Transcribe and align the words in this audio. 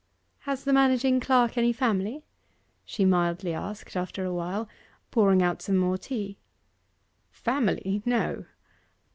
'Has 0.39 0.63
the 0.63 0.73
managing 0.73 1.19
clerk 1.19 1.59
any 1.59 1.71
family?' 1.71 2.25
she 2.83 3.05
mildly 3.05 3.53
asked, 3.53 3.95
after 3.95 4.25
a 4.25 4.33
while, 4.33 4.67
pouring 5.11 5.43
out 5.43 5.61
some 5.61 5.77
more 5.77 5.95
tea. 5.95 6.39
'Family; 7.29 8.01
no! 8.03 8.45